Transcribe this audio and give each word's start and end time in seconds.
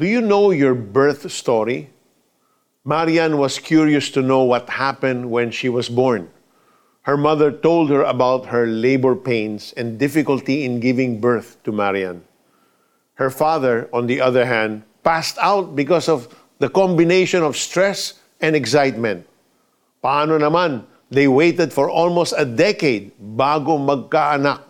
Do 0.00 0.08
you 0.08 0.24
know 0.24 0.48
your 0.48 0.72
birth 0.72 1.28
story? 1.28 1.92
Marian 2.88 3.36
was 3.36 3.60
curious 3.60 4.08
to 4.16 4.24
know 4.24 4.48
what 4.48 4.80
happened 4.80 5.28
when 5.28 5.52
she 5.52 5.68
was 5.68 5.92
born. 5.92 6.32
Her 7.04 7.20
mother 7.20 7.52
told 7.52 7.92
her 7.92 8.00
about 8.08 8.48
her 8.48 8.64
labor 8.64 9.14
pains 9.14 9.76
and 9.76 10.00
difficulty 10.00 10.64
in 10.64 10.80
giving 10.80 11.20
birth 11.20 11.60
to 11.64 11.72
Marian. 11.72 12.24
Her 13.20 13.28
father, 13.28 13.92
on 13.92 14.06
the 14.08 14.22
other 14.24 14.48
hand, 14.48 14.88
passed 15.04 15.36
out 15.36 15.76
because 15.76 16.08
of 16.08 16.32
the 16.64 16.72
combination 16.72 17.42
of 17.42 17.60
stress 17.60 18.24
and 18.40 18.56
excitement. 18.56 19.28
Paano 20.02 20.40
naman? 20.40 20.88
They 21.12 21.28
waited 21.28 21.76
for 21.76 21.92
almost 21.92 22.32
a 22.38 22.48
decade 22.48 23.12
bago 23.20 23.76
magkaanak. 23.76 24.64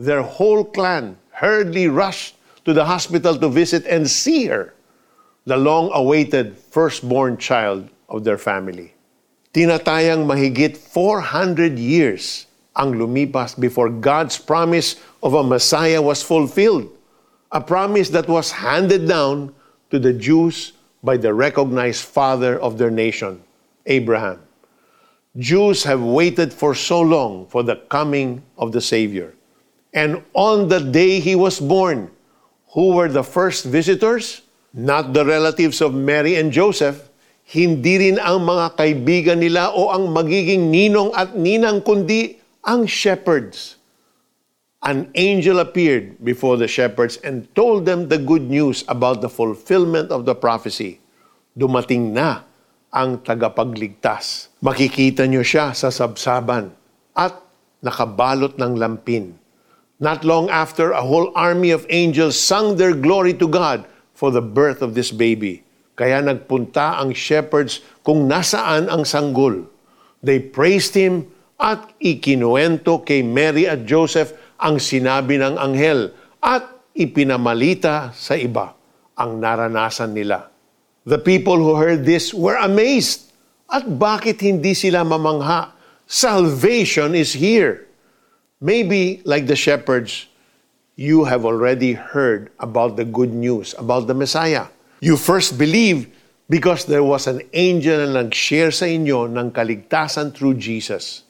Their 0.00 0.24
whole 0.24 0.64
clan 0.64 1.20
hurriedly 1.28 1.92
rushed 1.92 2.39
to 2.64 2.72
the 2.72 2.84
hospital 2.84 3.36
to 3.38 3.48
visit 3.48 3.86
and 3.86 4.08
see 4.08 4.46
her, 4.46 4.74
the 5.46 5.56
long 5.56 5.90
awaited 5.92 6.56
firstborn 6.56 7.36
child 7.36 7.88
of 8.08 8.24
their 8.24 8.38
family. 8.38 8.94
Tinatayang 9.54 10.26
mahigit 10.26 10.76
400 10.76 11.78
years 11.78 12.46
ang 12.76 12.94
lumipas 12.94 13.58
before 13.58 13.90
God's 13.90 14.38
promise 14.38 14.96
of 15.22 15.34
a 15.34 15.42
Messiah 15.42 16.00
was 16.00 16.22
fulfilled, 16.22 16.88
a 17.50 17.60
promise 17.60 18.08
that 18.10 18.28
was 18.28 18.50
handed 18.52 19.08
down 19.08 19.52
to 19.90 19.98
the 19.98 20.12
Jews 20.12 20.72
by 21.02 21.16
the 21.16 21.34
recognized 21.34 22.04
father 22.04 22.60
of 22.60 22.78
their 22.78 22.90
nation, 22.90 23.42
Abraham. 23.86 24.40
Jews 25.38 25.84
have 25.84 26.02
waited 26.02 26.52
for 26.52 26.74
so 26.74 27.00
long 27.00 27.46
for 27.46 27.62
the 27.62 27.76
coming 27.88 28.42
of 28.58 28.72
the 28.72 28.80
Savior. 28.80 29.34
And 29.94 30.22
on 30.34 30.68
the 30.68 30.80
day 30.80 31.18
he 31.20 31.34
was 31.34 31.58
born, 31.58 32.10
who 32.74 32.94
were 32.94 33.10
the 33.10 33.26
first 33.26 33.66
visitors? 33.66 34.42
Not 34.70 35.10
the 35.10 35.26
relatives 35.26 35.82
of 35.82 35.90
Mary 35.90 36.38
and 36.38 36.54
Joseph, 36.54 37.10
hindi 37.50 37.98
rin 37.98 38.22
ang 38.22 38.46
mga 38.46 38.78
kaibigan 38.78 39.42
nila 39.42 39.74
o 39.74 39.90
ang 39.90 40.14
magiging 40.14 40.70
ninong 40.70 41.10
at 41.10 41.34
ninang, 41.34 41.82
kundi 41.82 42.38
ang 42.62 42.86
shepherds. 42.86 43.74
An 44.86 45.10
angel 45.18 45.58
appeared 45.58 46.22
before 46.22 46.54
the 46.54 46.70
shepherds 46.70 47.18
and 47.26 47.50
told 47.58 47.84
them 47.84 48.06
the 48.06 48.16
good 48.16 48.46
news 48.46 48.86
about 48.86 49.18
the 49.18 49.28
fulfillment 49.28 50.14
of 50.14 50.22
the 50.24 50.32
prophecy. 50.32 51.02
Dumating 51.58 52.14
na 52.14 52.46
ang 52.94 53.18
tagapagligtas. 53.20 54.54
Makikita 54.62 55.26
niyo 55.26 55.42
siya 55.42 55.74
sa 55.74 55.90
sabsaban 55.90 56.70
at 57.18 57.34
nakabalot 57.82 58.54
ng 58.56 58.72
lampin 58.78 59.39
Not 60.00 60.24
long 60.24 60.48
after, 60.48 60.96
a 60.96 61.04
whole 61.04 61.28
army 61.36 61.70
of 61.76 61.84
angels 61.92 62.40
sung 62.40 62.80
their 62.80 62.96
glory 62.96 63.36
to 63.36 63.44
God 63.44 63.84
for 64.16 64.32
the 64.32 64.40
birth 64.40 64.80
of 64.80 64.96
this 64.96 65.12
baby. 65.12 65.60
Kaya 65.92 66.24
nagpunta 66.24 66.96
ang 66.96 67.12
shepherds 67.12 67.84
kung 68.00 68.24
nasaan 68.24 68.88
ang 68.88 69.04
sanggol. 69.04 69.68
They 70.24 70.40
praised 70.40 70.96
him 70.96 71.28
at 71.60 71.92
ikinuwento 72.00 73.04
kay 73.04 73.20
Mary 73.20 73.68
at 73.68 73.84
Joseph 73.84 74.32
ang 74.56 74.80
sinabi 74.80 75.36
ng 75.36 75.60
anghel 75.60 76.16
at 76.40 76.64
ipinamalita 76.96 78.16
sa 78.16 78.32
iba 78.40 78.72
ang 79.20 79.36
naranasan 79.36 80.16
nila. 80.16 80.48
The 81.04 81.20
people 81.20 81.60
who 81.60 81.76
heard 81.76 82.08
this 82.08 82.32
were 82.32 82.56
amazed. 82.56 83.28
At 83.68 83.84
bakit 84.00 84.40
hindi 84.40 84.72
sila 84.72 85.04
mamangha? 85.04 85.76
Salvation 86.08 87.12
is 87.12 87.36
here. 87.36 87.89
Maybe, 88.60 89.24
like 89.24 89.48
the 89.48 89.56
shepherds, 89.56 90.28
you 90.92 91.24
have 91.24 91.48
already 91.48 91.96
heard 91.96 92.52
about 92.60 93.00
the 93.00 93.08
good 93.08 93.32
news, 93.32 93.72
about 93.80 94.04
the 94.04 94.12
Messiah. 94.12 94.68
You 95.00 95.16
first 95.16 95.56
believed 95.56 96.12
because 96.44 96.84
there 96.84 97.00
was 97.00 97.24
an 97.24 97.40
angel 97.56 98.04
na 98.04 98.20
nag-share 98.20 98.68
sa 98.68 98.84
inyo 98.84 99.32
ng 99.32 99.48
kaligtasan 99.56 100.36
through 100.36 100.60
Jesus. 100.60 101.24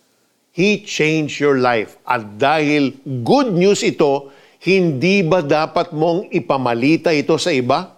He 0.51 0.83
changed 0.83 1.39
your 1.39 1.63
life. 1.63 2.03
At 2.03 2.35
dahil 2.35 2.99
good 3.23 3.55
news 3.55 3.87
ito, 3.87 4.35
hindi 4.59 5.23
ba 5.23 5.39
dapat 5.39 5.95
mong 5.95 6.35
ipamalita 6.35 7.15
ito 7.15 7.39
sa 7.39 7.55
iba? 7.55 7.95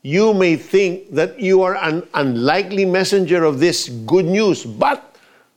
You 0.00 0.32
may 0.32 0.56
think 0.56 1.12
that 1.12 1.36
you 1.36 1.60
are 1.60 1.76
an 1.76 2.08
unlikely 2.16 2.88
messenger 2.88 3.44
of 3.44 3.60
this 3.60 3.92
good 4.08 4.24
news, 4.24 4.64
but 4.64 5.04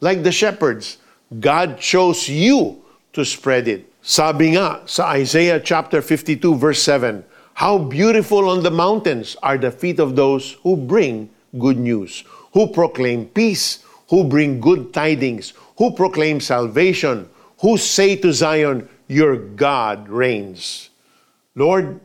like 0.04 0.28
the 0.28 0.36
shepherds, 0.36 1.00
God 1.40 1.80
chose 1.80 2.28
you 2.28 2.83
to 3.14 3.24
spread 3.24 3.68
it. 3.68 3.86
Sabi 4.02 4.58
nga 4.58 4.84
sa 4.84 5.16
Isaiah 5.16 5.62
chapter 5.62 6.02
52 6.02 6.58
verse 6.58 6.82
7, 6.82 7.24
How 7.54 7.78
beautiful 7.78 8.50
on 8.50 8.66
the 8.66 8.74
mountains 8.74 9.38
are 9.46 9.58
the 9.58 9.72
feet 9.72 10.02
of 10.02 10.18
those 10.18 10.58
who 10.66 10.76
bring 10.76 11.30
good 11.58 11.78
news, 11.78 12.26
who 12.52 12.68
proclaim 12.68 13.30
peace, 13.30 13.86
who 14.10 14.26
bring 14.26 14.60
good 14.60 14.92
tidings, 14.92 15.54
who 15.78 15.94
proclaim 15.94 16.42
salvation, 16.42 17.30
who 17.62 17.78
say 17.78 18.18
to 18.18 18.34
Zion, 18.34 18.90
Your 19.08 19.38
God 19.38 20.10
reigns. 20.10 20.90
Lord, 21.56 22.02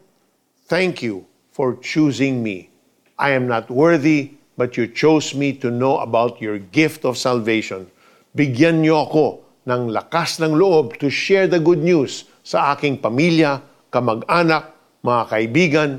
thank 0.69 1.03
you 1.03 1.27
for 1.51 1.77
choosing 1.81 2.43
me. 2.43 2.71
I 3.19 3.33
am 3.33 3.49
not 3.49 3.71
worthy, 3.73 4.37
but 4.57 4.77
you 4.77 4.87
chose 4.87 5.35
me 5.35 5.53
to 5.65 5.71
know 5.71 5.99
about 5.99 6.41
your 6.41 6.59
gift 6.59 7.05
of 7.05 7.17
salvation. 7.17 7.91
Bigyan 8.37 8.85
niyo 8.85 9.09
ako 9.09 9.48
ng 9.69 9.93
lakas 9.93 10.41
ng 10.41 10.56
loob 10.56 10.97
to 10.97 11.12
share 11.12 11.45
the 11.45 11.61
good 11.61 11.84
news 11.84 12.25
sa 12.41 12.73
aking 12.73 12.97
pamilya, 12.97 13.61
kamag-anak, 13.93 14.73
mga 15.05 15.23
kaibigan, 15.29 15.91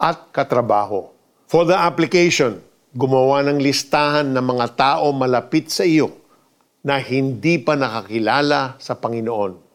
at 0.00 0.32
katrabaho. 0.32 1.12
For 1.44 1.68
the 1.68 1.76
application, 1.76 2.64
gumawa 2.96 3.44
ng 3.44 3.60
listahan 3.60 4.32
ng 4.32 4.44
mga 4.56 4.66
tao 4.80 5.12
malapit 5.12 5.68
sa 5.68 5.84
iyo 5.84 6.16
na 6.80 6.96
hindi 6.96 7.60
pa 7.60 7.76
nakakilala 7.76 8.80
sa 8.80 8.96
Panginoon. 8.96 9.68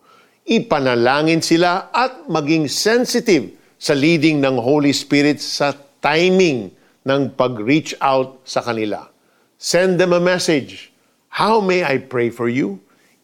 Ipanalangin 0.49 1.45
sila 1.45 1.93
at 1.93 2.25
maging 2.25 2.65
sensitive 2.65 3.53
sa 3.77 3.93
leading 3.93 4.41
ng 4.41 4.57
Holy 4.57 4.95
Spirit 4.95 5.37
sa 5.37 5.77
timing 6.01 6.73
ng 7.05 7.21
pag-reach 7.37 7.93
out 8.01 8.41
sa 8.47 8.63
kanila. 8.63 9.05
Send 9.59 10.01
them 10.01 10.15
a 10.15 10.23
message. 10.23 10.89
How 11.29 11.61
may 11.61 11.85
I 11.85 12.01
pray 12.01 12.33
for 12.33 12.49
you? 12.49 12.81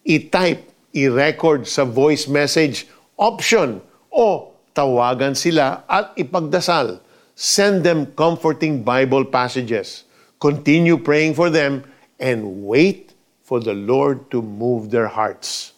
I-type, 0.09 0.65
i-record 0.97 1.69
sa 1.69 1.85
voice 1.85 2.25
message 2.25 2.89
option 3.13 3.77
o 4.09 4.49
tawagan 4.73 5.37
sila 5.37 5.85
at 5.85 6.17
ipagdasal. 6.17 6.97
Send 7.37 7.85
them 7.85 8.09
comforting 8.17 8.81
Bible 8.81 9.23
passages. 9.29 10.09
Continue 10.41 10.97
praying 10.97 11.37
for 11.37 11.53
them 11.53 11.85
and 12.17 12.65
wait 12.65 13.13
for 13.45 13.61
the 13.61 13.77
Lord 13.77 14.27
to 14.33 14.41
move 14.41 14.89
their 14.89 15.07
hearts. 15.07 15.71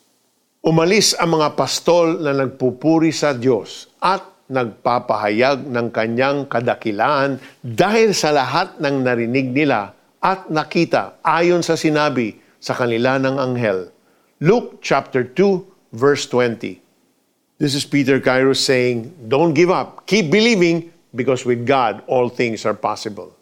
Umalis 0.64 1.14
ang 1.20 1.38
mga 1.38 1.54
pastol 1.60 2.22
na 2.22 2.32
nagpupuri 2.32 3.12
sa 3.12 3.36
Diyos 3.36 3.92
at 4.00 4.26
nagpapahayag 4.48 5.70
ng 5.70 5.88
kanyang 5.92 6.46
kadakilaan 6.48 7.42
dahil 7.64 8.16
sa 8.16 8.32
lahat 8.32 8.80
ng 8.80 8.96
narinig 9.06 9.52
nila 9.52 9.94
at 10.22 10.48
nakita 10.54 11.20
ayon 11.26 11.66
sa 11.66 11.76
sinabi 11.76 12.38
sa 12.62 12.78
kanila 12.78 13.18
ng 13.18 13.36
anghel. 13.42 13.91
Luke 14.42 14.82
chapter 14.82 15.24
2, 15.24 15.68
verse 15.94 16.26
20. 16.26 16.82
This 17.60 17.76
is 17.76 17.86
Peter 17.86 18.20
Kairos 18.20 18.58
saying, 18.58 19.14
Don't 19.28 19.54
give 19.54 19.70
up. 19.70 20.08
Keep 20.08 20.32
believing 20.32 20.92
because 21.14 21.46
with 21.46 21.64
God 21.64 22.02
all 22.08 22.28
things 22.28 22.66
are 22.66 22.74
possible. 22.74 23.38